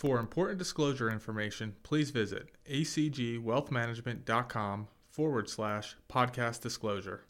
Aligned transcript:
For 0.00 0.18
important 0.18 0.58
disclosure 0.58 1.08
information, 1.10 1.76
please 1.82 2.08
visit 2.08 2.48
acgwealthmanagement.com 2.66 4.88
forward 5.10 5.50
slash 5.50 5.94
podcast 6.10 6.62
disclosure. 6.62 7.24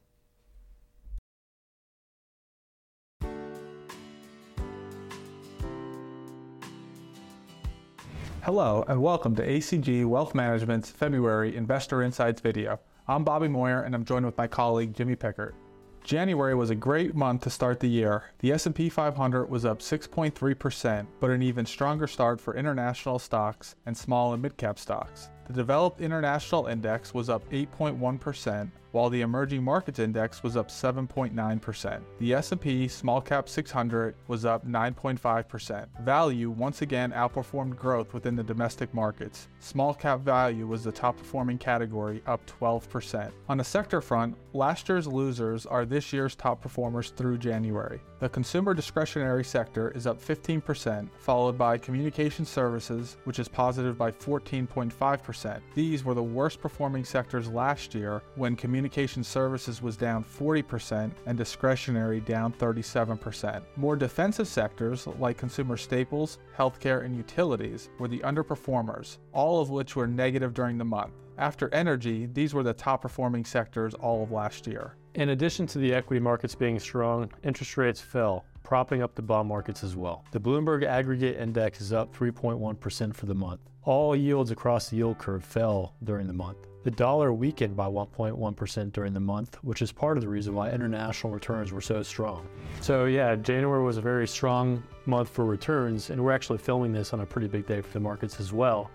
Hello, 8.43 8.84
and 8.87 9.02
welcome 9.02 9.34
to 9.34 9.45
ACG 9.45 10.07
Wealth 10.07 10.37
Management's 10.37 10.93
February 10.93 11.57
Investor 11.57 12.05
Insights 12.05 12.41
video. 12.41 12.79
I'm 13.09 13.25
Bobby 13.25 13.48
Moyer, 13.48 13.82
and 13.82 13.96
I'm 13.96 14.05
joined 14.05 14.27
with 14.27 14.39
my 14.39 14.46
colleague 14.46 14.95
Jimmy 14.95 15.16
Pickert. 15.16 15.55
January 16.02 16.54
was 16.54 16.70
a 16.70 16.74
great 16.74 17.14
month 17.14 17.42
to 17.42 17.50
start 17.50 17.80
the 17.80 17.88
year. 17.88 18.24
The 18.40 18.52
S&P 18.52 18.88
500 18.88 19.48
was 19.48 19.64
up 19.64 19.80
6.3%, 19.80 21.06
but 21.20 21.30
an 21.30 21.42
even 21.42 21.66
stronger 21.66 22.06
start 22.06 22.40
for 22.40 22.56
international 22.56 23.18
stocks 23.18 23.76
and 23.86 23.96
small 23.96 24.32
and 24.32 24.42
mid-cap 24.42 24.78
stocks. 24.78 25.28
The 25.46 25.52
developed 25.52 26.00
international 26.00 26.66
index 26.66 27.12
was 27.12 27.28
up 27.28 27.48
8.1%, 27.50 28.70
while 28.92 29.10
the 29.10 29.20
emerging 29.20 29.62
markets 29.62 29.98
index 29.98 30.42
was 30.42 30.56
up 30.56 30.68
7.9%. 30.68 32.00
The 32.18 32.34
S&P 32.34 32.88
Small 32.88 33.20
Cap 33.20 33.48
600 33.48 34.14
was 34.28 34.44
up 34.44 34.66
9.5%. 34.66 35.86
Value 36.02 36.50
once 36.50 36.82
again 36.82 37.12
outperformed 37.12 37.76
growth 37.76 38.12
within 38.12 38.36
the 38.36 38.42
domestic 38.42 38.92
markets. 38.92 39.48
Small 39.60 39.94
cap 39.94 40.20
value 40.20 40.66
was 40.66 40.84
the 40.84 40.92
top 40.92 41.16
performing 41.16 41.58
category, 41.58 42.22
up 42.26 42.44
12%. 42.46 43.30
On 43.48 43.58
the 43.58 43.64
sector 43.64 44.00
front, 44.00 44.36
last 44.52 44.88
year's 44.88 45.06
losers 45.06 45.66
are 45.66 45.84
this 45.84 46.12
year's 46.12 46.34
top 46.34 46.60
performers 46.60 47.10
through 47.10 47.38
January. 47.38 48.00
The 48.20 48.28
consumer 48.28 48.74
discretionary 48.74 49.44
sector 49.44 49.91
is 49.92 50.06
up 50.06 50.20
15%, 50.20 51.08
followed 51.18 51.56
by 51.56 51.78
communication 51.78 52.44
services, 52.44 53.16
which 53.24 53.38
is 53.38 53.48
positive 53.48 53.96
by 53.96 54.10
14.5%. 54.10 55.60
These 55.74 56.04
were 56.04 56.14
the 56.14 56.22
worst 56.22 56.60
performing 56.60 57.04
sectors 57.04 57.48
last 57.48 57.94
year 57.94 58.22
when 58.34 58.56
communication 58.56 58.80
services 59.25 59.83
was 59.83 59.97
down 59.97 60.25
40% 60.25 61.11
and 61.27 61.36
discretionary 61.36 62.20
down 62.20 62.53
37%. 62.53 63.62
More 63.77 63.97
defensive 63.97 64.48
sectors 64.48 65.06
like 65.19 65.37
consumer 65.37 65.77
staples, 65.77 66.39
healthcare, 66.56 67.05
and 67.05 67.17
utilities 67.17 67.91
were 67.98 68.09
the 68.09 68.20
underperformers, 68.20 69.19
all 69.33 69.61
of 69.61 69.70
which 69.70 69.97
were 69.97 70.06
negative 70.06 70.55
during 70.55 70.78
the 70.78 70.84
month. 70.84 71.12
After 71.37 71.72
energy, 71.75 72.27
these 72.27 72.55
were 72.55 72.62
the 72.62 72.75
top 72.75 73.03
performing 73.03 73.45
sectors 73.45 73.95
all 73.95 74.22
of 74.22 74.31
last 74.31 74.67
year. 74.67 74.97
In 75.15 75.31
addition 75.31 75.67
to 75.69 75.78
the 75.78 75.92
equity 75.92 76.20
markets 76.20 76.55
being 76.55 76.78
strong, 76.78 77.33
interest 77.42 77.77
rates 77.77 78.00
fell, 78.00 78.44
propping 78.70 79.02
up 79.02 79.16
the 79.16 79.22
bond 79.22 79.48
markets 79.48 79.82
as 79.82 79.96
well. 79.96 80.24
The 80.30 80.38
Bloomberg 80.38 80.84
Aggregate 80.84 81.36
Index 81.38 81.80
is 81.80 81.92
up 81.92 82.14
3.1% 82.14 83.12
for 83.16 83.26
the 83.26 83.34
month. 83.34 83.58
All 83.82 84.14
yields 84.14 84.52
across 84.52 84.88
the 84.88 84.98
yield 84.98 85.18
curve 85.18 85.44
fell 85.44 85.96
during 86.04 86.28
the 86.28 86.32
month. 86.32 86.58
The 86.84 86.92
dollar 86.92 87.32
weakened 87.32 87.76
by 87.76 87.86
1.1% 87.86 88.92
during 88.92 89.12
the 89.12 89.18
month, 89.18 89.56
which 89.64 89.82
is 89.82 89.91
part 89.91 90.16
of 90.16 90.20
the 90.22 90.28
reason 90.28 90.54
why 90.54 90.70
international 90.70 91.32
returns 91.32 91.72
were 91.72 91.80
so 91.80 92.04
strong. 92.04 92.46
So, 92.80 93.06
yeah, 93.06 93.34
January 93.34 93.82
was 93.82 93.96
a 93.96 94.00
very 94.00 94.28
strong 94.28 94.84
month 95.04 95.30
for 95.30 95.44
returns, 95.44 96.10
and 96.10 96.22
we're 96.22 96.30
actually 96.30 96.58
filming 96.58 96.92
this 96.92 97.12
on 97.12 97.22
a 97.22 97.26
pretty 97.26 97.48
big 97.48 97.66
day 97.66 97.80
for 97.80 97.92
the 97.92 97.98
markets 97.98 98.38
as 98.38 98.52
well. 98.52 98.88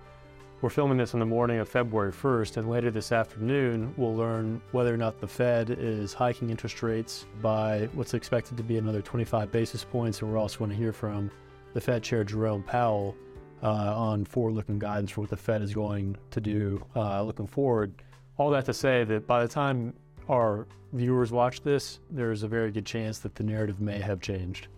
We're 0.61 0.70
filming 0.70 0.98
this 0.98 1.14
on 1.14 1.20
the 1.20 1.25
morning 1.25 1.59
of 1.59 1.67
February 1.67 2.14
1st, 2.14 2.58
and 2.58 2.70
later 2.70 2.89
this 2.89 3.11
afternoon, 3.11 3.94
we'll 3.98 4.16
learn 4.16 4.61
whether 4.72 4.94
or 4.94 4.98
not 4.98 5.20
the 5.20 5.28
Fed 5.28 5.70
is 5.70 6.14
hiking 6.14 6.50
interest 6.50 6.81
rates 6.81 7.25
by 7.42 7.89
what's 7.94 8.14
expected 8.14 8.56
to 8.58 8.64
be 8.64 8.78
another 8.78 9.02
25 9.02 9.52
basis 9.52 9.83
points. 9.83 10.22
And 10.22 10.31
we're 10.31 10.38
also 10.38 10.59
going 10.59 10.72
to 10.72 10.76
hear 10.78 10.94
from 10.94 11.30
the 11.73 11.81
Fed 11.81 12.03
Chair 12.03 12.23
Jerome 12.23 12.64
Powell 12.64 13.17
uh, 13.64 13.67
on 13.67 14.23
forward 14.23 14.53
looking 14.53 14.80
guidance 14.80 15.11
for 15.11 15.22
what 15.22 15.30
the 15.30 15.38
Fed 15.38 15.61
is 15.61 15.73
going 15.73 16.16
to 16.31 16.39
do 16.39 16.83
uh, 16.95 17.22
looking 17.22 17.48
forward. 17.48 17.94
All 18.38 18.50
that 18.52 18.64
to 18.66 18.73
say 18.73 19.03
that 19.03 19.28
by 19.28 19.42
the 19.42 19.50
time 19.50 19.94
our 20.30 20.67
viewers 20.94 21.33
watch 21.33 21.64
this, 21.64 21.99
there's 22.10 22.44
a 22.44 22.48
very 22.48 22.71
good 22.71 22.86
chance 22.86 23.20
that 23.20 23.36
the 23.36 23.44
narrative 23.44 23.82
may 23.82 23.99
have 23.99 24.21
changed. 24.21 24.70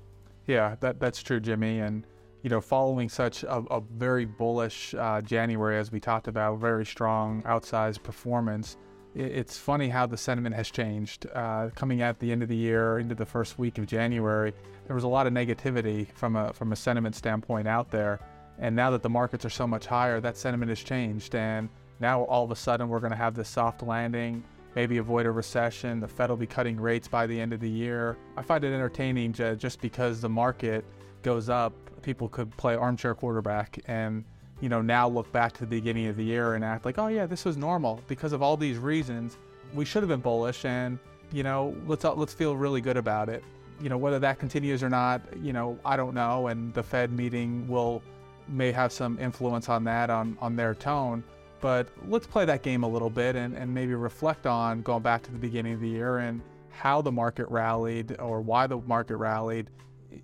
Yeah, 0.48 0.76
that, 0.80 1.00
that's 1.00 1.22
true, 1.22 1.40
Jimmy. 1.40 1.82
And 1.82 2.04
you 2.44 2.50
know, 2.50 2.62
following 2.62 3.10
such 3.10 3.44
a, 3.44 3.58
a 3.72 3.82
very 3.82 4.26
bullish 4.26 4.94
uh, 4.94 5.22
January, 5.22 5.78
as 5.78 5.92
we 5.92 6.00
talked 6.00 6.28
about, 6.28 6.60
very 6.60 6.86
strong 6.86 7.42
outsized 7.44 8.04
performance, 8.04 8.78
it, 9.16 9.32
it's 9.32 9.58
funny 9.58 9.90
how 9.90 10.06
the 10.06 10.18
sentiment 10.18 10.56
has 10.56 10.70
changed. 10.70 11.26
Uh, 11.34 11.70
coming 11.76 12.02
at 12.02 12.20
the 12.20 12.32
end 12.32 12.44
of 12.44 12.50
the 12.50 12.56
year, 12.56 13.00
into 13.00 13.16
the 13.16 13.26
first 13.26 13.58
week 13.58 13.78
of 13.78 13.88
January, 13.88 14.54
there 14.86 14.96
was 14.96 15.04
a 15.04 15.08
lot 15.08 15.28
of 15.28 15.34
negativity 15.34 16.08
from 16.14 16.36
a 16.36 16.54
from 16.54 16.72
a 16.72 16.76
sentiment 16.76 17.16
standpoint 17.16 17.68
out 17.68 17.92
there, 17.92 18.20
and 18.60 18.76
now 18.76 18.92
that 18.92 19.04
the 19.04 19.10
markets 19.10 19.44
are 19.44 19.50
so 19.50 19.68
much 19.68 19.86
higher, 19.86 20.22
that 20.22 20.38
sentiment 20.38 20.70
has 20.70 20.80
changed, 20.80 21.36
and 21.36 21.70
now 22.00 22.24
all 22.24 22.44
of 22.44 22.52
a 22.52 22.56
sudden 22.56 22.88
we're 22.88 23.00
going 23.00 23.12
to 23.12 23.18
have 23.18 23.34
this 23.34 23.50
soft 23.50 23.82
landing. 23.84 24.44
Maybe 24.76 25.00
avoid 25.00 25.26
a 25.26 25.32
recession. 25.32 26.00
The 26.00 26.08
Fed 26.08 26.30
will 26.30 26.38
be 26.38 26.46
cutting 26.46 26.80
rates 26.80 27.08
by 27.08 27.26
the 27.26 27.42
end 27.42 27.52
of 27.52 27.60
the 27.60 27.70
year. 27.70 28.16
I 28.38 28.44
find 28.44 28.64
it 28.64 28.72
entertaining 28.72 29.34
just 29.34 29.82
because 29.82 30.22
the 30.22 30.30
market 30.30 30.86
goes 31.24 31.50
up 31.50 31.74
people 32.02 32.28
could 32.30 32.56
play 32.58 32.76
armchair 32.76 33.14
quarterback 33.16 33.80
and 33.88 34.24
you 34.62 34.70
know 34.70 34.82
now 34.82 35.08
look 35.08 35.32
back 35.32 35.54
to 35.54 35.60
the 35.62 35.68
beginning 35.68 36.08
of 36.08 36.16
the 36.16 36.24
year 36.24 36.56
and 36.56 36.64
act 36.64 36.86
like 36.86 36.98
oh 36.98 37.08
yeah 37.08 37.26
this 37.26 37.46
was 37.46 37.58
normal. 37.58 38.02
Because 38.08 38.34
of 38.34 38.42
all 38.42 38.58
these 38.58 38.78
reasons 38.78 39.38
we 39.74 39.86
should 39.86 40.04
have 40.04 40.10
been 40.10 40.22
bullish 40.22 40.66
and 40.66 41.00
you 41.32 41.44
know 41.44 41.76
let's 41.86 42.04
let's 42.04 42.34
feel 42.34 42.56
really 42.56 42.82
good 42.82 42.98
about 42.98 43.30
it. 43.30 43.44
You 43.82 43.90
know 43.90 43.98
whether 43.98 44.20
that 44.20 44.40
continues 44.40 44.84
or 44.84 44.90
not 44.90 45.22
you 45.42 45.54
know 45.54 45.78
I 45.86 45.98
don't 45.98 46.14
know 46.14 46.48
and 46.48 46.74
the 46.74 46.84
Fed 46.84 47.12
meeting 47.12 47.68
will 47.68 48.02
may 48.48 48.72
have 48.72 48.92
some 48.92 49.20
influence 49.20 49.70
on 49.70 49.84
that 49.86 50.10
on 50.10 50.38
on 50.42 50.56
their 50.56 50.74
tone. 50.74 51.24
But 51.60 51.90
let's 52.08 52.28
play 52.28 52.46
that 52.46 52.62
game 52.62 52.84
a 52.84 52.88
little 52.88 53.10
bit 53.10 53.36
and, 53.36 53.56
and 53.56 53.74
maybe 53.74 53.96
reflect 53.96 54.46
on 54.46 54.84
going 54.84 55.02
back 55.02 55.24
to 55.24 55.32
the 55.32 55.40
beginning 55.40 55.74
of 55.74 55.80
the 55.80 55.90
year 55.90 56.20
and 56.20 56.40
how 56.70 57.02
the 57.02 57.12
market 57.12 57.50
rallied 57.50 58.20
or 58.20 58.42
why 58.42 58.68
the 58.68 58.78
market 58.78 59.18
rallied 59.18 59.70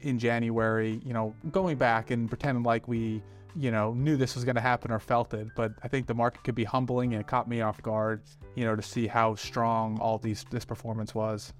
in 0.01 0.19
January, 0.19 0.99
you 1.05 1.13
know, 1.13 1.35
going 1.51 1.77
back 1.77 2.11
and 2.11 2.27
pretending 2.29 2.63
like 2.63 2.87
we, 2.87 3.21
you 3.55 3.71
know, 3.71 3.93
knew 3.93 4.17
this 4.17 4.35
was 4.35 4.43
going 4.43 4.55
to 4.55 4.61
happen 4.61 4.91
or 4.91 4.99
felt 4.99 5.33
it. 5.33 5.47
But 5.55 5.73
I 5.83 5.87
think 5.87 6.07
the 6.07 6.13
market 6.13 6.43
could 6.43 6.55
be 6.55 6.63
humbling 6.63 7.13
and 7.13 7.21
it 7.21 7.27
caught 7.27 7.47
me 7.47 7.61
off 7.61 7.81
guard, 7.81 8.21
you 8.55 8.65
know, 8.65 8.75
to 8.75 8.81
see 8.81 9.07
how 9.07 9.35
strong 9.35 9.99
all 9.99 10.17
these 10.17 10.45
this 10.49 10.65
performance 10.65 11.13
was. 11.13 11.53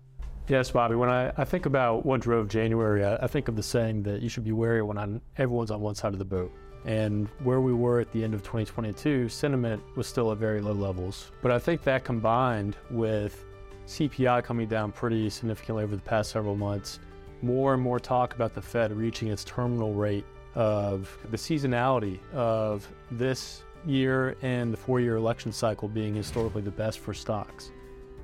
Yes, 0.47 0.71
Bobby. 0.71 0.95
When 0.95 1.09
I, 1.09 1.31
I 1.37 1.45
think 1.45 1.65
about 1.65 2.05
what 2.05 2.19
drove 2.19 2.49
January, 2.49 3.05
I, 3.05 3.15
I 3.15 3.27
think 3.27 3.47
of 3.47 3.55
the 3.55 3.63
saying 3.63 4.03
that 4.03 4.21
you 4.21 4.27
should 4.27 4.43
be 4.43 4.51
wary 4.51 4.81
when 4.81 4.97
on, 4.97 5.21
everyone's 5.37 5.71
on 5.71 5.79
one 5.79 5.95
side 5.95 6.11
of 6.11 6.19
the 6.19 6.25
boat. 6.25 6.51
And 6.85 7.29
where 7.43 7.61
we 7.61 7.73
were 7.73 8.01
at 8.01 8.11
the 8.11 8.25
end 8.25 8.33
of 8.33 8.41
2022, 8.41 9.29
sentiment 9.29 9.81
was 9.95 10.05
still 10.05 10.33
at 10.33 10.37
very 10.37 10.59
low 10.59 10.73
levels. 10.73 11.31
But 11.41 11.51
I 11.51 11.59
think 11.59 11.81
that 11.83 12.03
combined 12.03 12.75
with 12.91 13.45
CPI 13.87 14.43
coming 14.43 14.67
down 14.67 14.91
pretty 14.91 15.29
significantly 15.29 15.83
over 15.85 15.95
the 15.95 16.01
past 16.01 16.31
several 16.31 16.57
months, 16.57 16.99
more 17.43 17.73
and 17.73 17.83
more 17.83 17.99
talk 17.99 18.33
about 18.33 18.53
the 18.53 18.61
Fed 18.61 18.91
reaching 18.91 19.27
its 19.27 19.43
terminal 19.43 19.93
rate 19.93 20.25
of 20.55 21.15
the 21.29 21.37
seasonality 21.37 22.19
of 22.33 22.87
this 23.11 23.63
year 23.85 24.37
and 24.41 24.71
the 24.71 24.77
four 24.77 24.99
year 24.99 25.17
election 25.17 25.51
cycle 25.51 25.87
being 25.87 26.15
historically 26.15 26.61
the 26.61 26.71
best 26.71 26.99
for 26.99 27.13
stocks. 27.13 27.71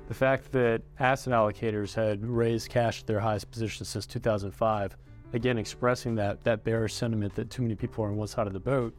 The 0.08 0.14
fact 0.14 0.50
that 0.52 0.82
asset 0.98 1.32
allocators 1.32 1.94
had 1.94 2.24
raised 2.24 2.70
cash 2.70 3.00
at 3.00 3.06
their 3.06 3.20
highest 3.20 3.50
position 3.50 3.84
since 3.84 4.06
2005, 4.06 4.96
again 5.34 5.58
expressing 5.58 6.14
that, 6.16 6.42
that 6.44 6.64
bearish 6.64 6.94
sentiment 6.94 7.34
that 7.34 7.50
too 7.50 7.62
many 7.62 7.74
people 7.74 8.04
are 8.04 8.08
on 8.08 8.16
one 8.16 8.26
side 8.26 8.46
of 8.46 8.52
the 8.52 8.60
boat, 8.60 8.94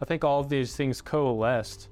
I 0.00 0.04
think 0.04 0.24
all 0.24 0.40
of 0.40 0.48
these 0.48 0.74
things 0.74 1.00
coalesced 1.00 1.88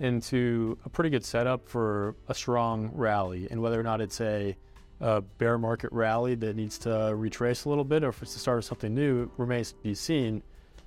into 0.00 0.78
a 0.84 0.88
pretty 0.88 1.10
good 1.10 1.24
setup 1.24 1.68
for 1.68 2.16
a 2.28 2.34
strong 2.34 2.90
rally. 2.94 3.46
And 3.50 3.60
whether 3.60 3.78
or 3.78 3.82
not 3.82 4.00
it's 4.00 4.20
a 4.20 4.56
a 5.00 5.20
bear 5.20 5.58
market 5.58 5.92
rally 5.92 6.34
that 6.36 6.56
needs 6.56 6.78
to 6.78 7.12
retrace 7.16 7.64
a 7.64 7.68
little 7.68 7.84
bit, 7.84 8.04
or 8.04 8.08
if 8.08 8.22
it's 8.22 8.34
the 8.34 8.40
start 8.40 8.58
of 8.58 8.64
something 8.64 8.94
new, 8.94 9.30
remains 9.36 9.72
to 9.72 9.78
be 9.82 9.94
seen. 9.94 10.42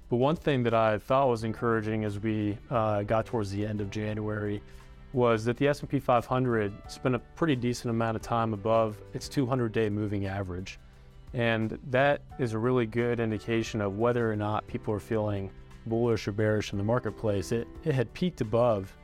But 0.09 0.18
one 0.18 0.35
thing 0.35 0.63
that 0.63 0.73
I 0.73 0.97
thought 0.97 1.28
was 1.28 1.44
encouraging 1.44 2.06
as 2.06 2.19
we 2.19 2.57
uh, 2.69 3.04
got 3.04 3.25
towards 3.25 3.51
the 3.51 3.65
end 3.65 3.81
of 3.81 3.89
January 3.89 4.62
was 5.13 5.44
that 5.45 5.57
the 5.57 5.68
S&P 5.68 6.00
500 6.00 6.74
spent 6.88 7.15
a 7.15 7.19
pretty 7.19 7.56
decent 7.56 7.89
amount 7.89 8.15
of 8.15 8.21
time 8.21 8.54
above 8.54 9.01
its 9.13 9.27
200-day 9.27 9.89
moving 9.89 10.25
average. 10.25 10.80
And 11.33 11.77
that 11.89 12.21
is 12.39 12.54
a 12.54 12.57
really 12.57 12.86
good 12.86 13.19
indication 13.19 13.81
of 13.81 13.98
whether 13.98 14.31
or 14.31 14.36
not 14.36 14.65
people 14.68 14.94
are 14.94 15.00
feeling 15.00 15.51
bullish 15.86 16.27
or 16.27 16.31
bearish 16.31 16.71
in 16.71 16.77
the 16.77 16.83
marketplace. 16.83 17.51
It, 17.51 17.68
it 17.83 17.94
had 17.94 18.13
peaked 18.13 18.42
above 18.42 18.95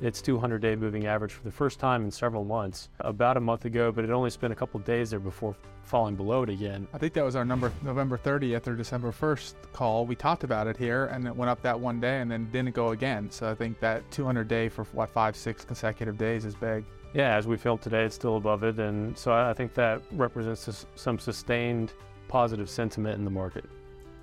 its 0.00 0.22
200 0.22 0.60
day 0.60 0.76
moving 0.76 1.06
average 1.06 1.32
for 1.32 1.44
the 1.44 1.50
first 1.50 1.78
time 1.78 2.04
in 2.04 2.10
several 2.10 2.44
months 2.44 2.88
about 3.00 3.36
a 3.36 3.40
month 3.40 3.64
ago, 3.64 3.92
but 3.92 4.04
it 4.04 4.10
only 4.10 4.30
spent 4.30 4.52
a 4.52 4.56
couple 4.56 4.80
days 4.80 5.10
there 5.10 5.20
before 5.20 5.54
falling 5.82 6.14
below 6.14 6.42
it 6.42 6.48
again. 6.48 6.86
I 6.94 6.98
think 6.98 7.12
that 7.14 7.24
was 7.24 7.36
our 7.36 7.44
number 7.44 7.72
November 7.82 8.16
30th 8.16 8.66
or 8.66 8.76
December 8.76 9.12
1st 9.12 9.54
call. 9.72 10.06
We 10.06 10.14
talked 10.14 10.44
about 10.44 10.66
it 10.66 10.76
here 10.76 11.06
and 11.06 11.26
it 11.26 11.34
went 11.34 11.50
up 11.50 11.60
that 11.62 11.78
one 11.78 12.00
day 12.00 12.20
and 12.20 12.30
then 12.30 12.48
didn't 12.50 12.74
go 12.74 12.90
again. 12.90 13.30
So 13.30 13.50
I 13.50 13.54
think 13.54 13.80
that 13.80 14.08
200 14.10 14.48
day 14.48 14.68
for 14.68 14.84
what, 14.92 15.10
five, 15.10 15.36
six 15.36 15.64
consecutive 15.64 16.16
days 16.16 16.44
is 16.44 16.54
big. 16.54 16.84
Yeah, 17.12 17.34
as 17.34 17.46
we 17.46 17.56
feel 17.56 17.76
today, 17.76 18.04
it's 18.04 18.14
still 18.14 18.36
above 18.36 18.62
it. 18.62 18.78
And 18.78 19.18
so 19.18 19.32
I 19.32 19.52
think 19.52 19.74
that 19.74 20.00
represents 20.12 20.86
some 20.94 21.18
sustained 21.18 21.92
positive 22.28 22.70
sentiment 22.70 23.18
in 23.18 23.24
the 23.24 23.30
market. 23.30 23.64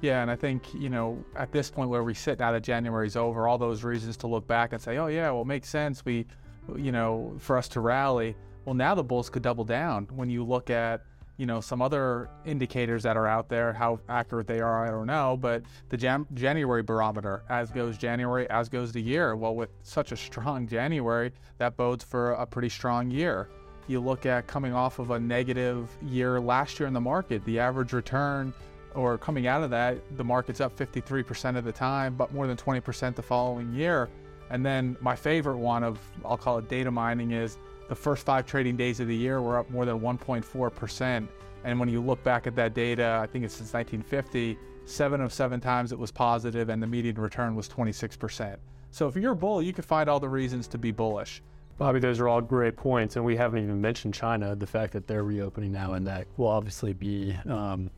Yeah, 0.02 0.22
and 0.22 0.30
I 0.30 0.36
think, 0.36 0.74
you 0.76 0.90
know, 0.90 1.24
at 1.36 1.52
this 1.52 1.72
point 1.72 1.90
where 1.90 2.04
we 2.04 2.14
sit 2.14 2.40
now 2.40 2.52
that 2.52 2.62
January's 2.62 3.16
over, 3.16 3.48
all 3.48 3.58
those 3.58 3.84
reasons 3.84 4.16
to 4.18 4.28
look 4.28 4.48
back 4.48 4.74
and 4.74 4.82
say, 4.82 4.98
oh, 4.98 5.08
yeah, 5.08 5.32
well, 5.32 5.42
it 5.42 5.48
makes 5.48 5.70
sense. 5.70 6.06
We, 6.06 6.28
you 6.76 6.92
know, 6.92 7.36
for 7.40 7.58
us 7.58 7.68
to 7.70 7.80
rally. 7.80 8.36
Well, 8.66 8.76
now 8.76 8.94
the 8.94 9.04
bulls 9.04 9.30
could 9.30 9.42
double 9.42 9.64
down 9.64 10.08
when 10.12 10.30
you 10.30 10.44
look 10.44 10.70
at, 10.70 11.02
you 11.38 11.48
know, 11.48 11.62
some 11.62 11.82
other 11.82 12.30
indicators 12.46 13.02
that 13.04 13.18
are 13.18 13.26
out 13.26 13.50
there. 13.50 13.74
How 13.74 14.00
accurate 14.08 14.46
they 14.46 14.60
are, 14.60 14.86
I 14.86 14.92
don't 14.92 15.08
know. 15.08 15.36
But 15.40 15.64
the 15.90 15.98
Jan- 15.98 16.28
January 16.36 16.84
barometer, 16.84 17.44
as 17.50 17.72
goes 17.72 17.98
January, 17.98 18.48
as 18.52 18.70
goes 18.70 18.92
the 18.92 19.02
year. 19.02 19.36
Well, 19.36 19.56
with 19.56 19.70
such 19.82 20.12
a 20.12 20.18
strong 20.18 20.68
January, 20.68 21.32
that 21.58 21.76
bodes 21.76 22.04
for 22.04 22.34
a 22.34 22.46
pretty 22.46 22.70
strong 22.70 23.10
year. 23.10 23.50
You 23.88 24.00
look 24.00 24.26
at 24.28 24.46
coming 24.48 24.74
off 24.74 25.00
of 25.00 25.12
a 25.12 25.20
negative 25.20 25.90
year 26.04 26.40
last 26.40 26.80
year 26.80 26.88
in 26.88 26.94
the 26.94 27.02
market, 27.02 27.44
the 27.46 27.58
average 27.58 27.94
return 27.94 28.54
or 28.98 29.18
coming 29.18 29.46
out 29.46 29.64
of 29.64 29.70
that, 29.70 29.98
the 30.18 30.24
market's 30.24 30.60
up 30.60 30.76
53% 30.76 31.56
of 31.56 31.64
the 31.64 31.72
time, 31.72 32.16
but 32.16 32.34
more 32.34 32.48
than 32.48 32.58
20% 32.58 33.16
the 33.16 33.22
following 33.22 33.72
year. 33.72 34.10
And 34.50 34.66
then 34.66 34.98
my 35.00 35.16
favorite 35.16 35.58
one 35.58 35.84
of, 35.84 36.00
I'll 36.26 36.38
call 36.38 36.58
it 36.58 36.68
data 36.68 36.90
mining, 36.90 37.32
is 37.32 37.58
the 37.90 37.96
first 37.96 38.26
five 38.26 38.46
trading 38.46 38.76
days 38.76 39.00
of 39.00 39.08
the 39.08 39.16
year 39.16 39.42
were 39.42 39.60
up 39.60 39.70
more 39.70 39.86
than 39.86 40.00
1.4%. 40.00 41.28
And 41.64 41.80
when 41.80 41.90
you 41.90 42.02
look 42.02 42.24
back 42.24 42.48
at 42.48 42.56
that 42.56 42.74
data, 42.74 43.20
I 43.22 43.28
think 43.28 43.46
it's 43.46 43.54
since 43.54 43.74
1950, 43.74 44.58
seven 44.86 45.22
of 45.22 45.32
seven 45.32 45.60
times 45.60 45.92
it 45.92 46.00
was 46.00 46.12
positive, 46.12 46.70
and 46.70 46.82
the 46.82 46.88
median 46.88 47.20
return 47.20 47.56
was 47.56 47.70
26%. 47.70 48.58
So 48.90 49.08
if 49.08 49.16
you're 49.16 49.34
a 49.34 49.36
bull, 49.36 49.62
you 49.62 49.74
could 49.74 49.86
find 49.86 50.10
all 50.10 50.20
the 50.20 50.30
reasons 50.30 50.68
to 50.70 50.78
be 50.78 50.92
bullish. 50.92 51.44
Bobby, 51.78 52.00
those 52.00 52.20
are 52.20 52.28
all 52.28 52.42
great 52.42 52.76
points, 52.76 53.16
and 53.16 53.24
we 53.24 53.36
haven't 53.36 53.64
even 53.64 53.80
mentioned 53.80 54.16
China. 54.16 54.56
The 54.56 54.66
fact 54.66 54.94
that 54.94 55.06
they're 55.06 55.24
reopening 55.24 55.72
now, 55.72 55.94
and 55.94 56.08
that 56.08 56.26
will 56.38 56.48
obviously 56.48 56.94
be 56.94 57.38
um, 57.48 57.92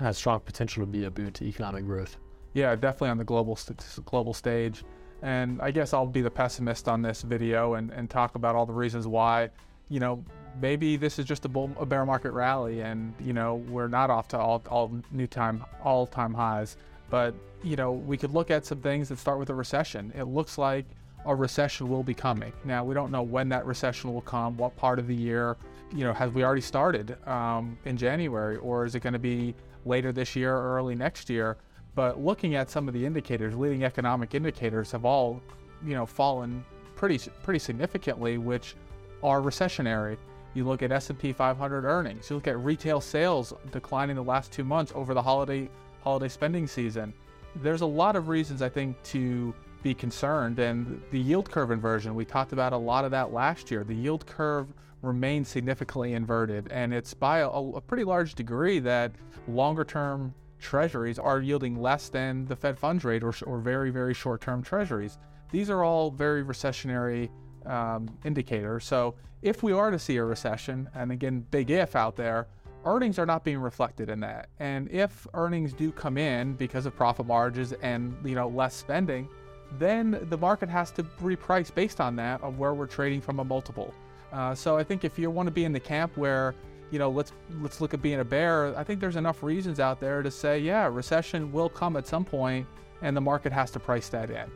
has 0.00 0.16
strong 0.16 0.40
potential 0.40 0.82
to 0.82 0.86
be 0.86 1.04
a 1.04 1.10
boon 1.10 1.32
to 1.32 1.44
economic 1.44 1.84
growth. 1.84 2.16
Yeah, 2.54 2.74
definitely 2.74 3.10
on 3.10 3.18
the 3.18 3.24
global 3.24 3.54
st- 3.54 3.84
global 4.04 4.34
stage. 4.34 4.82
And 5.22 5.60
I 5.60 5.70
guess 5.70 5.92
I'll 5.92 6.06
be 6.06 6.22
the 6.22 6.30
pessimist 6.30 6.88
on 6.88 7.02
this 7.02 7.22
video 7.22 7.74
and, 7.74 7.90
and 7.90 8.08
talk 8.08 8.34
about 8.34 8.56
all 8.56 8.66
the 8.66 8.72
reasons 8.72 9.06
why, 9.06 9.50
you 9.88 10.00
know, 10.00 10.24
maybe 10.60 10.96
this 10.96 11.18
is 11.18 11.26
just 11.26 11.44
a, 11.44 11.48
bull, 11.48 11.70
a 11.78 11.84
bear 11.84 12.06
market 12.06 12.32
rally 12.32 12.80
and, 12.80 13.14
you 13.20 13.34
know, 13.34 13.56
we're 13.68 13.88
not 13.88 14.08
off 14.08 14.28
to 14.28 14.38
all, 14.38 14.62
all 14.70 14.90
new 15.12 15.26
time, 15.26 15.62
all 15.84 16.06
time 16.06 16.32
highs. 16.32 16.76
But, 17.10 17.34
you 17.62 17.76
know, 17.76 17.92
we 17.92 18.16
could 18.16 18.32
look 18.32 18.50
at 18.50 18.64
some 18.64 18.80
things 18.80 19.10
that 19.10 19.18
start 19.18 19.38
with 19.38 19.50
a 19.50 19.54
recession. 19.54 20.12
It 20.16 20.24
looks 20.24 20.56
like 20.56 20.86
a 21.26 21.34
recession 21.34 21.88
will 21.88 22.02
be 22.02 22.14
coming. 22.14 22.52
Now, 22.64 22.82
we 22.82 22.94
don't 22.94 23.10
know 23.10 23.22
when 23.22 23.48
that 23.50 23.66
recession 23.66 24.12
will 24.14 24.22
come, 24.22 24.56
what 24.56 24.74
part 24.76 24.98
of 24.98 25.06
the 25.06 25.14
year, 25.14 25.56
you 25.94 26.04
know, 26.04 26.14
have 26.14 26.34
we 26.34 26.44
already 26.44 26.62
started 26.62 27.16
um, 27.28 27.76
in 27.84 27.96
January, 27.96 28.56
or 28.56 28.86
is 28.86 28.94
it 28.94 29.00
going 29.00 29.12
to 29.12 29.18
be 29.18 29.54
later 29.84 30.12
this 30.12 30.36
year 30.36 30.54
or 30.54 30.76
early 30.76 30.94
next 30.94 31.30
year? 31.30 31.56
But 31.94 32.20
looking 32.20 32.54
at 32.54 32.70
some 32.70 32.88
of 32.88 32.94
the 32.94 33.04
indicators, 33.04 33.56
leading 33.56 33.84
economic 33.84 34.34
indicators 34.34 34.92
have 34.92 35.04
all, 35.04 35.40
you 35.84 35.94
know, 35.94 36.06
fallen 36.06 36.64
pretty 36.96 37.18
pretty 37.42 37.58
significantly, 37.58 38.38
which 38.38 38.76
are 39.22 39.40
recessionary. 39.40 40.16
You 40.54 40.64
look 40.64 40.82
at 40.82 40.90
S&P 40.90 41.32
500 41.32 41.84
earnings. 41.84 42.28
You 42.28 42.36
look 42.36 42.48
at 42.48 42.58
retail 42.58 43.00
sales 43.00 43.52
declining 43.70 44.16
the 44.16 44.24
last 44.24 44.50
two 44.52 44.64
months 44.64 44.92
over 44.94 45.14
the 45.14 45.22
holiday 45.22 45.68
holiday 46.02 46.28
spending 46.28 46.66
season. 46.66 47.12
There's 47.56 47.82
a 47.82 47.86
lot 47.86 48.16
of 48.16 48.28
reasons 48.28 48.62
I 48.62 48.68
think 48.68 49.00
to 49.04 49.54
be 49.82 49.94
concerned. 49.94 50.58
And 50.58 51.00
the 51.10 51.18
yield 51.18 51.50
curve 51.50 51.70
inversion, 51.70 52.14
we 52.14 52.24
talked 52.24 52.52
about 52.52 52.72
a 52.72 52.76
lot 52.76 53.04
of 53.04 53.10
that 53.12 53.32
last 53.32 53.70
year. 53.70 53.84
The 53.84 53.94
yield 53.94 54.26
curve 54.26 54.68
remains 55.02 55.48
significantly 55.48 56.12
inverted, 56.12 56.68
and 56.70 56.92
it's 56.92 57.14
by 57.14 57.38
a, 57.38 57.48
a 57.48 57.80
pretty 57.80 58.04
large 58.04 58.34
degree 58.34 58.78
that 58.80 59.12
longer 59.48 59.84
term 59.84 60.34
treasuries 60.58 61.18
are 61.18 61.40
yielding 61.40 61.80
less 61.80 62.08
than 62.10 62.44
the 62.46 62.56
Fed 62.56 62.78
funds 62.78 63.04
rate 63.04 63.22
or, 63.22 63.32
or 63.46 63.58
very, 63.58 63.90
very 63.90 64.14
short 64.14 64.40
term 64.40 64.62
treasuries. 64.62 65.18
These 65.50 65.70
are 65.70 65.82
all 65.82 66.10
very 66.10 66.44
recessionary 66.44 67.30
um, 67.66 68.08
indicators. 68.24 68.84
So 68.84 69.14
if 69.42 69.62
we 69.62 69.72
are 69.72 69.90
to 69.90 69.98
see 69.98 70.16
a 70.16 70.24
recession, 70.24 70.88
and 70.94 71.10
again, 71.10 71.46
big 71.50 71.70
if 71.70 71.96
out 71.96 72.14
there, 72.14 72.46
earnings 72.84 73.18
are 73.18 73.26
not 73.26 73.44
being 73.44 73.58
reflected 73.58 74.08
in 74.08 74.20
that. 74.20 74.48
And 74.58 74.90
if 74.90 75.26
earnings 75.34 75.72
do 75.72 75.92
come 75.92 76.18
in 76.18 76.54
because 76.54 76.86
of 76.86 76.94
profit 76.94 77.26
margins 77.26 77.72
and 77.82 78.14
you 78.24 78.34
know 78.34 78.48
less 78.48 78.74
spending, 78.74 79.28
then 79.78 80.26
the 80.28 80.36
market 80.36 80.68
has 80.68 80.90
to 80.92 81.02
reprice 81.22 81.72
based 81.72 82.00
on 82.00 82.16
that 82.16 82.42
of 82.42 82.58
where 82.58 82.74
we're 82.74 82.86
trading 82.86 83.20
from 83.20 83.38
a 83.40 83.44
multiple. 83.44 83.94
Uh, 84.32 84.54
so 84.54 84.76
I 84.76 84.84
think 84.84 85.04
if 85.04 85.18
you 85.18 85.30
want 85.30 85.46
to 85.46 85.52
be 85.52 85.64
in 85.64 85.72
the 85.72 85.80
camp 85.80 86.16
where 86.16 86.54
you 86.90 86.98
know 86.98 87.10
let's 87.10 87.32
let's 87.60 87.80
look 87.80 87.94
at 87.94 88.02
being 88.02 88.20
a 88.20 88.24
bear, 88.24 88.76
I 88.76 88.84
think 88.84 89.00
there's 89.00 89.16
enough 89.16 89.42
reasons 89.42 89.80
out 89.80 90.00
there 90.00 90.22
to 90.22 90.30
say 90.30 90.58
yeah, 90.58 90.86
recession 90.86 91.52
will 91.52 91.68
come 91.68 91.96
at 91.96 92.06
some 92.06 92.24
point, 92.24 92.66
and 93.02 93.16
the 93.16 93.20
market 93.20 93.52
has 93.52 93.70
to 93.72 93.80
price 93.80 94.08
that 94.08 94.30
in. 94.30 94.50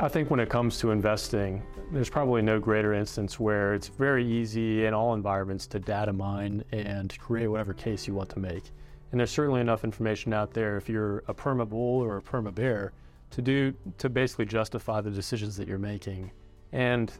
I 0.00 0.06
think 0.06 0.30
when 0.30 0.38
it 0.38 0.48
comes 0.48 0.78
to 0.78 0.92
investing, 0.92 1.60
there's 1.90 2.08
probably 2.08 2.40
no 2.40 2.60
greater 2.60 2.94
instance 2.94 3.40
where 3.40 3.74
it's 3.74 3.88
very 3.88 4.24
easy 4.24 4.86
in 4.86 4.94
all 4.94 5.14
environments 5.14 5.66
to 5.68 5.80
data 5.80 6.12
mine 6.12 6.62
and 6.70 7.16
create 7.18 7.48
whatever 7.48 7.74
case 7.74 8.06
you 8.06 8.14
want 8.14 8.28
to 8.30 8.38
make. 8.38 8.62
And 9.10 9.18
there's 9.18 9.32
certainly 9.32 9.60
enough 9.60 9.82
information 9.82 10.32
out 10.32 10.52
there 10.52 10.76
if 10.76 10.88
you're 10.88 11.24
a 11.26 11.34
perma 11.34 11.68
bull 11.68 12.00
or 12.00 12.18
a 12.18 12.22
perma 12.22 12.54
bear 12.54 12.92
to 13.30 13.42
do 13.42 13.74
to 13.98 14.08
basically 14.08 14.46
justify 14.46 15.00
the 15.00 15.10
decisions 15.10 15.56
that 15.56 15.68
you're 15.68 15.78
making. 15.78 16.30
And 16.72 17.12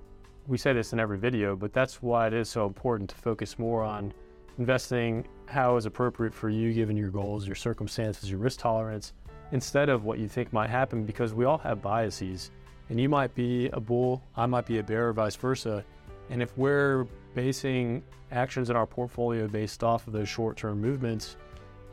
we 0.47 0.57
say 0.57 0.73
this 0.73 0.93
in 0.93 1.01
every 1.01 1.19
video, 1.19 1.55
but 1.55 1.73
that's 1.73 2.03
why 2.03 2.27
it 2.27 2.33
is 2.33 2.49
so 2.49 2.67
important 2.67 3.11
to 3.11 3.17
focus 3.17 3.59
more 3.59 3.83
on 3.83 4.13
investing 4.59 5.27
how 5.47 5.77
is 5.77 5.87
appropriate 5.87 6.35
for 6.35 6.49
you 6.49 6.73
given 6.73 6.97
your 6.97 7.11
goals, 7.11 7.47
your 7.47 7.55
circumstances, 7.55 8.31
your 8.31 8.41
risk 8.41 8.61
tolerance, 8.61 9.13
instead 9.53 9.89
of 9.89 10.05
what 10.05 10.19
you 10.19 10.29
think 10.29 10.53
might 10.53 10.71
happen 10.71 11.05
because 11.05 11.33
we 11.33 11.45
all 11.45 11.59
have 11.59 11.81
biases. 11.81 12.51
And 12.91 12.99
you 13.01 13.09
might 13.09 13.35
be 13.35 13.69
a 13.69 13.81
bull, 13.81 14.23
I 14.37 14.47
might 14.47 14.67
be 14.67 14.79
a 14.79 14.83
bear, 14.83 15.09
or 15.09 15.13
vice 15.13 15.37
versa. 15.37 15.85
And 16.31 16.43
if 16.43 16.57
we're 16.57 17.07
basing 17.35 18.03
actions 18.33 18.71
in 18.71 18.77
our 18.77 18.87
portfolio 18.87 19.47
based 19.47 19.85
off 19.85 20.07
of 20.07 20.13
those 20.13 20.29
short 20.29 20.57
term 20.57 20.81
movements, 20.81 21.37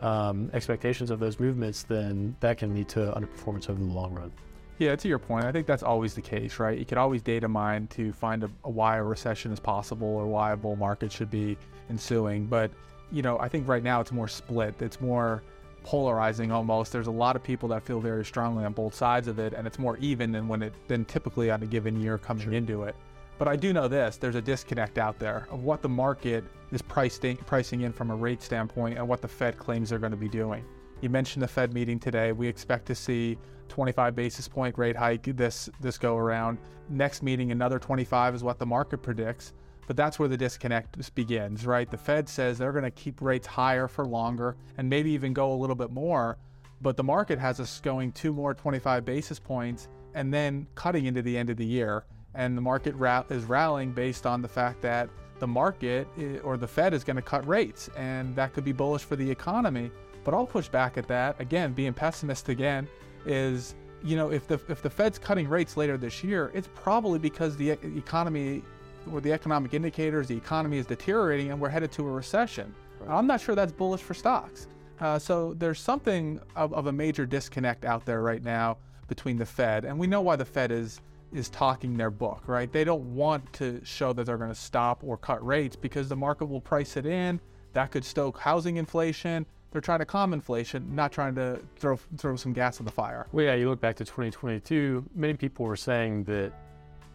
um, 0.06 0.52
expectations 0.54 1.10
of 1.10 1.20
those 1.20 1.40
movements, 1.40 1.82
then 1.84 2.36
that 2.40 2.60
can 2.60 2.76
lead 2.76 2.88
to 2.90 3.00
underperformance 3.18 3.70
over 3.70 3.80
the 3.80 3.92
long 3.92 4.14
run. 4.14 4.32
Yeah, 4.78 4.96
to 4.96 5.08
your 5.08 5.20
point, 5.20 5.46
I 5.46 5.52
think 5.52 5.66
that's 5.66 5.84
always 5.84 6.14
the 6.14 6.22
case, 6.22 6.60
right? 6.60 6.78
You 6.78 6.86
could 6.86 6.98
always 6.98 7.22
data 7.22 7.48
mine 7.48 7.88
to 7.88 8.14
find 8.14 8.44
a, 8.44 8.50
a 8.66 8.70
why 8.70 8.98
a 8.98 9.04
recession 9.04 9.52
is 9.52 9.60
possible 9.60 10.08
or 10.08 10.28
why 10.28 10.52
a 10.52 10.58
bull 10.58 10.76
market 10.76 11.12
should 11.12 11.32
be 11.32 11.58
ensuing. 11.90 12.46
But, 12.46 12.70
you 13.12 13.24
know, 13.24 13.40
I 13.40 13.48
think 13.48 13.68
right 13.68 13.82
now 13.82 14.00
it's 14.00 14.12
more 14.12 14.28
split. 14.28 14.80
It's 14.80 15.02
more 15.02 15.42
polarizing 15.84 16.52
almost. 16.52 16.92
There's 16.92 17.08
a 17.08 17.12
lot 17.12 17.36
of 17.36 17.42
people 17.42 17.70
that 17.70 17.84
feel 17.84 18.00
very 18.00 18.26
strongly 18.26 18.64
on 18.66 18.74
both 18.74 18.94
sides 18.94 19.28
of 19.28 19.40
it, 19.40 19.54
and 19.54 19.66
it's 19.66 19.80
more 19.80 19.98
even 19.98 20.32
than 20.32 20.48
when 20.48 20.62
it 20.62 20.74
than 20.88 21.06
typically 21.06 21.50
on 21.50 21.64
a 21.64 21.66
given 21.66 22.00
year 22.00 22.18
coming 22.18 22.44
sure. 22.44 22.54
into 22.54 22.84
it. 22.84 22.96
But 23.38 23.48
I 23.48 23.56
do 23.56 23.74
know 23.74 23.88
this: 23.88 24.18
there's 24.18 24.36
a 24.36 24.42
disconnect 24.42 24.98
out 24.98 25.20
there 25.20 25.48
of 25.52 25.64
what 25.64 25.82
the 25.82 25.90
market 25.90 26.44
is 26.72 26.82
pricing 26.82 27.38
pricing 27.38 27.82
in 27.82 27.92
from 27.92 28.12
a 28.12 28.16
rate 28.16 28.42
standpoint 28.42 28.98
and 28.98 29.08
what 29.08 29.22
the 29.22 29.28
Fed 29.28 29.58
claims 29.58 29.90
they're 29.90 30.00
going 30.00 30.12
to 30.12 30.18
be 30.18 30.30
doing. 30.30 30.64
You 31.02 31.10
mentioned 31.10 31.44
the 31.44 31.48
Fed 31.48 31.74
meeting 31.74 32.00
today. 32.00 32.32
We 32.32 32.48
expect 32.48 32.86
to 32.88 32.96
see 32.96 33.38
25 33.68 34.16
basis 34.16 34.48
point 34.48 34.78
rate 34.78 34.96
hike 34.96 35.24
this 35.36 35.70
this 35.82 35.98
go 35.98 36.18
around. 36.18 36.58
Next 36.90 37.24
meeting, 37.24 37.52
another 37.52 37.80
25 37.80 38.36
is 38.36 38.44
what 38.44 38.60
the 38.60 38.66
market 38.66 39.00
predicts. 39.00 39.54
But 39.88 39.96
that's 39.96 40.18
where 40.18 40.28
the 40.28 40.38
disconnect 40.38 41.14
begins, 41.14 41.66
right? 41.66 41.90
The 41.90 41.98
Fed 41.98 42.28
says 42.28 42.58
they're 42.58 42.72
going 42.72 42.86
to 42.86 42.92
keep 42.92 43.22
rates 43.22 43.46
higher 43.46 43.88
for 43.88 44.04
longer 44.04 44.56
and 44.78 44.90
maybe 44.90 45.12
even 45.12 45.32
go 45.32 45.52
a 45.52 45.56
little 45.56 45.76
bit 45.76 45.92
more. 45.92 46.38
But 46.82 46.98
the 46.98 47.04
market 47.04 47.38
has 47.38 47.60
us 47.60 47.80
going 47.82 48.12
two 48.12 48.34
more 48.34 48.54
25 48.54 49.06
basis 49.06 49.40
points 49.40 49.88
and 50.16 50.34
then 50.34 50.66
cutting 50.74 51.06
into 51.06 51.22
the 51.22 51.38
end 51.38 51.50
of 51.50 51.58
the 51.58 51.66
year 51.66 52.06
and 52.36 52.58
the 52.58 52.62
market 52.62 52.96
is 53.30 53.46
rallying 53.46 53.92
based 53.92 54.26
on 54.26 54.42
the 54.42 54.48
fact 54.48 54.82
that 54.82 55.10
the 55.40 55.48
market 55.48 56.08
or 56.44 56.58
the 56.58 56.68
Fed 56.68 56.94
is 56.94 57.04
going 57.04 57.16
to 57.16 57.22
cut 57.22 57.46
rates, 57.48 57.90
and 57.98 58.36
that 58.36 58.54
could 58.54 58.64
be 58.64 58.72
bullish 58.72 59.04
for 59.04 59.16
the 59.16 59.30
economy. 59.30 59.92
But 60.24 60.34
I'll 60.34 60.48
push 60.48 60.68
back 60.68 60.98
at 60.98 61.08
that 61.08 61.40
again. 61.40 61.74
Being 61.74 61.94
pessimist 61.94 62.50
again 62.50 62.88
is 63.26 63.76
you 64.04 64.16
know 64.16 64.32
if 64.32 64.48
the 64.48 64.60
if 64.70 64.82
the 64.82 64.90
Fed's 64.90 65.20
cutting 65.20 65.48
rates 65.48 65.78
later 65.78 65.98
this 65.98 66.24
year, 66.24 66.52
it's 66.54 66.70
probably 66.76 67.20
because 67.20 67.56
the 67.58 67.72
economy 67.72 68.64
or 69.12 69.22
the 69.22 69.32
economic 69.32 69.74
indicators, 69.74 70.28
the 70.28 70.38
economy 70.38 70.78
is 70.78 70.86
deteriorating, 70.86 71.52
and 71.52 71.60
we're 71.60 71.70
headed 71.70 71.92
to 71.92 72.08
a 72.08 72.12
recession. 72.12 72.74
Right. 73.00 73.16
I'm 73.16 73.28
not 73.28 73.40
sure 73.40 73.56
that's 73.56 73.72
bullish 73.72 74.02
for 74.02 74.14
stocks. 74.14 74.68
Uh, 75.00 75.20
so 75.20 75.54
there's 75.56 75.80
something 75.80 76.40
of, 76.56 76.74
of 76.74 76.88
a 76.88 76.92
major 76.92 77.26
disconnect 77.26 77.84
out 77.86 78.06
there 78.06 78.22
right 78.22 78.44
now 78.44 78.78
between 79.08 79.38
the 79.38 79.46
Fed, 79.46 79.86
and 79.86 80.00
we 80.00 80.08
know 80.08 80.22
why 80.22 80.36
the 80.36 80.46
Fed 80.46 80.72
is 80.72 81.02
is 81.36 81.50
talking 81.50 81.98
their 81.98 82.10
book, 82.10 82.44
right? 82.48 82.72
They 82.72 82.84
don't 82.84 83.14
want 83.14 83.52
to 83.54 83.82
show 83.84 84.14
that 84.14 84.26
they're 84.26 84.38
going 84.38 84.50
to 84.50 84.56
stop 84.56 85.04
or 85.04 85.18
cut 85.18 85.46
rates 85.46 85.76
because 85.76 86.08
the 86.08 86.16
market 86.16 86.46
will 86.46 86.62
price 86.62 86.98
it 86.98 87.06
in. 87.06 87.40
That 87.74 87.92
could 87.92 88.06
stoke 88.06 88.40
housing 88.40 88.78
inflation. 88.78 89.46
They're 89.72 89.82
trying 89.82 90.00
to 90.00 90.06
calm 90.06 90.32
inflation, 90.32 90.96
not 90.96 91.12
trying 91.12 91.36
to 91.36 91.60
throw 91.76 92.00
throw 92.18 92.38
some 92.38 92.54
gas 92.54 92.80
on 92.80 92.86
the 92.86 92.92
fire. 92.92 93.28
Well, 93.34 93.46
yeah, 93.46 93.56
you 93.56 93.70
look 93.70 93.82
back 93.82 93.98
to 93.98 94.06
2022. 94.06 95.06
Many 95.14 95.34
people 95.34 95.66
were 95.66 95.76
saying 95.76 96.24
that 96.24 96.54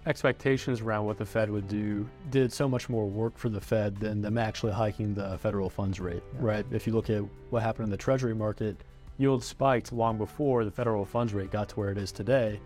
expectations 0.07 0.81
around 0.81 1.07
what 1.07 1.17
the 1.17 1.25
Fed 1.25 1.50
would 1.50 1.69
do 1.69 2.09
did 2.31 2.53
so 2.53 2.69
much 2.69 2.89
more 2.89 3.07
work 3.07 3.39
for 3.39 3.49
the 3.49 3.61
Fed 3.61 3.97
than 3.97 4.21
them 4.21 4.37
actually 4.37 4.73
hiking 4.73 5.15
the 5.15 5.39
federal 5.39 5.71
funds 5.71 6.00
rate, 6.00 6.23
yeah. 6.35 6.41
right? 6.43 6.67
If 6.71 6.87
you 6.87 6.93
look 6.93 7.09
at 7.09 7.23
what 7.50 7.62
happened 7.62 7.85
in 7.85 7.91
the 7.91 7.97
Treasury 7.97 8.35
market, 8.35 8.77
yield 9.19 9.45
spiked 9.45 9.93
long 9.93 10.19
before 10.19 10.65
the 10.65 10.71
federal 10.71 11.05
funds 11.05 11.33
rate 11.33 11.50
got 11.50 11.69
to 11.71 11.77
where 11.77 11.91
it 11.91 11.99
is 11.99 12.12
today. 12.12 12.61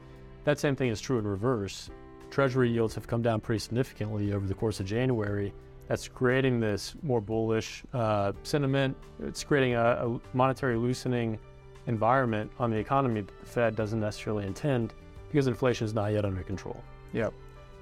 That 0.44 0.58
same 0.58 0.76
thing 0.76 0.90
is 0.90 1.00
true 1.00 1.18
in 1.18 1.26
reverse. 1.26 1.90
Treasury 2.30 2.70
yields 2.70 2.94
have 2.94 3.06
come 3.06 3.22
down 3.22 3.40
pretty 3.40 3.60
significantly 3.60 4.32
over 4.32 4.46
the 4.46 4.54
course 4.54 4.80
of 4.80 4.86
January. 4.86 5.52
That's 5.88 6.08
creating 6.08 6.60
this 6.60 6.94
more 7.02 7.20
bullish 7.20 7.82
uh, 7.92 8.32
sentiment. 8.42 8.96
It's 9.22 9.44
creating 9.44 9.74
a, 9.74 10.06
a 10.06 10.20
monetary 10.32 10.76
loosening 10.76 11.38
environment 11.86 12.50
on 12.58 12.70
the 12.70 12.76
economy 12.76 13.20
that 13.20 13.40
the 13.40 13.46
Fed 13.46 13.76
doesn't 13.76 14.00
necessarily 14.00 14.46
intend 14.46 14.94
because 15.28 15.46
inflation 15.46 15.84
is 15.84 15.94
not 15.94 16.12
yet 16.12 16.24
under 16.24 16.42
control. 16.42 16.82
Yep. 17.12 17.32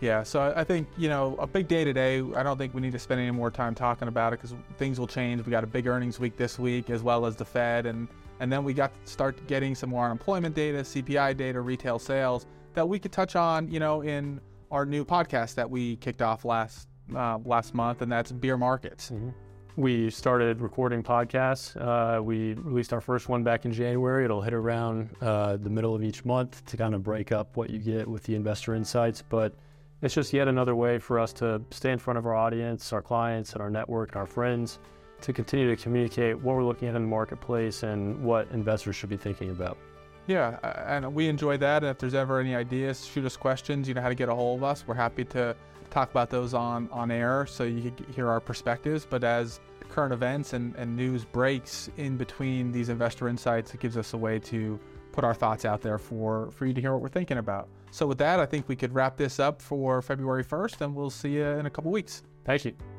Yeah, 0.01 0.25
so 0.25 0.53
I 0.57 0.65
think, 0.65 0.89
you 0.97 1.09
know, 1.09 1.37
a 1.39 1.47
big 1.47 1.69
day 1.69 1.85
today. 1.85 2.25
I 2.35 2.43
don't 2.43 2.59
think 2.59 2.75
we 2.75 2.81
need 2.81 2.91
to 2.91 2.99
spend 2.99 3.21
any 3.21 3.31
more 3.31 3.53
time 3.53 3.73
talking 3.73 4.09
about 4.09 4.33
it 4.33 4.41
because 4.43 4.57
things 4.77 4.99
will 4.99 5.07
change. 5.07 5.47
We 5.47 5.53
got 5.53 5.63
a 5.63 5.69
big 5.69 5.87
earnings 5.87 6.19
week 6.19 6.37
this 6.37 6.59
week 6.59 6.91
as 6.91 7.05
well 7.05 7.25
as 7.25 7.37
the 7.37 7.45
Fed. 7.45 7.87
And, 7.87 8.09
and 8.43 8.53
then 8.53 8.65
we 8.65 8.75
got 8.75 8.93
to 8.93 9.11
start 9.11 9.47
getting 9.47 9.73
some 9.73 9.89
more 9.89 10.05
unemployment 10.05 10.53
data, 10.53 10.79
CPI 10.79 11.37
data, 11.37 11.61
retail 11.61 12.01
sales 12.01 12.45
that 12.75 12.87
we 12.87 12.99
could 12.99 13.13
touch 13.13 13.37
on, 13.37 13.71
you 13.71 13.79
know, 13.79 14.01
in 14.03 14.41
our 14.73 14.85
new 14.85 15.05
podcast 15.05 15.55
that 15.55 15.71
we 15.71 15.95
kicked 15.97 16.21
off 16.21 16.45
last 16.45 16.89
uh, 17.15 17.39
last 17.45 17.73
month, 17.73 18.03
and 18.03 18.11
that's 18.11 18.33
beer 18.33 18.57
markets. 18.57 19.11
Mm-hmm. 19.11 19.29
We 19.77 20.11
started 20.11 20.61
recording 20.61 21.05
podcasts. 21.05 21.77
Uh, 21.81 22.21
we 22.21 22.55
released 22.55 22.93
our 22.93 23.01
first 23.01 23.29
one 23.29 23.45
back 23.45 23.65
in 23.65 23.73
January. 23.73 24.25
It'll 24.25 24.43
hit 24.43 24.55
around 24.55 25.11
uh, 25.21 25.57
the 25.57 25.71
middle 25.71 25.95
of 25.95 26.03
each 26.03 26.25
month 26.25 26.65
to 26.67 26.77
kind 26.77 26.97
of 26.97 27.05
break 27.05 27.31
up 27.31 27.57
what 27.57 27.71
you 27.71 27.79
get 27.79 28.09
with 28.09 28.25
the 28.25 28.35
investor 28.35 28.75
insights. 28.75 29.23
But 29.23 29.55
it's 30.03 30.15
just 30.15 30.33
yet 30.33 30.49
another 30.49 30.75
way 30.75 30.99
for 30.99 31.21
us 31.21 31.33
to 31.35 31.63
stay 31.71 31.93
in 31.93 31.99
front 31.99 32.19
of 32.19 32.27
our 32.27 32.35
audience, 32.35 32.93
our 32.93 33.03
clients, 33.03 33.53
and 33.53 33.63
our 33.63 33.71
network, 33.71 34.11
and 34.11 34.17
our 34.17 34.27
friends 34.27 34.81
to 35.23 35.33
continue 35.33 35.75
to 35.75 35.81
communicate 35.81 36.39
what 36.39 36.57
we're 36.57 36.65
looking 36.65 36.89
at 36.89 36.95
in 36.95 37.03
the 37.03 37.09
marketplace 37.09 37.83
and 37.83 38.23
what 38.23 38.49
investors 38.53 38.97
should 38.97 39.11
be 39.11 39.17
thinking 39.17 39.51
about. 39.51 39.79
Yeah, 40.27 40.59
and 40.89 41.13
we 41.13 41.29
enjoy 41.29 41.57
that. 41.59 41.83
And 41.83 41.91
if 41.91 41.99
there's 41.99 42.15
ever 42.15 42.39
any 42.39 42.55
ideas, 42.55 43.05
shoot 43.05 43.25
us 43.25 43.37
questions. 43.37 43.89
You 43.89 43.95
know 43.95 44.03
how 44.03 44.09
to 44.09 44.15
get 44.15 44.29
a 44.29 44.35
hold 44.35 44.61
of 44.61 44.65
us. 44.65 44.85
We're 44.87 44.95
happy 44.95 45.25
to 45.27 45.57
talk 45.91 46.11
about 46.11 46.31
those 46.31 46.55
on, 46.55 46.89
on 46.91 47.11
air 47.11 47.47
so 47.47 47.65
you 47.65 47.91
can 47.91 48.13
hear 48.13 48.29
our 48.29 48.41
perspectives. 48.41 49.07
But 49.09 49.25
as 49.25 49.61
current 49.89 50.13
events 50.13 50.53
and, 50.53 50.75
and 50.77 50.97
news 50.97 51.25
breaks 51.25 51.91
in 51.97 52.17
between 52.17 52.73
these 52.73 52.89
investor 52.89 53.29
insights, 53.29 53.75
it 53.75 53.81
gives 53.81 53.97
us 53.97 54.15
a 54.15 54.17
way 54.17 54.39
to 54.39 54.79
put 55.13 55.25
our 55.25 55.35
thoughts 55.35 55.65
out 55.65 55.83
there 55.83 55.99
for, 55.99 56.51
for 56.53 56.67
you 56.67 56.73
to 56.73 56.81
hear 56.81 56.93
what 56.93 57.03
we're 57.03 57.09
thinking 57.09 57.39
about. 57.39 57.69
So, 57.91 58.07
with 58.07 58.19
that, 58.19 58.41
I 58.41 58.47
think 58.47 58.69
we 58.69 58.77
could 58.77 58.95
wrap 58.95 59.19
this 59.19 59.39
up 59.39 59.61
for 59.61 60.01
February 60.01 60.45
1st, 60.45 60.81
and 60.81 60.95
we'll 60.95 61.11
see 61.11 61.35
you 61.35 61.45
in 61.45 61.67
a 61.67 61.71
couple 61.71 61.91
weeks. 61.91 62.23
Thank 62.47 62.65
you. 62.65 62.92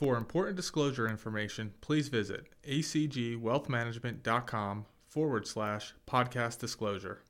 For 0.00 0.16
important 0.16 0.56
disclosure 0.56 1.06
information, 1.06 1.74
please 1.82 2.08
visit 2.08 2.46
acgwealthmanagement.com 2.66 4.86
forward 5.06 5.46
slash 5.46 5.92
podcast 6.08 6.58
disclosure. 6.58 7.22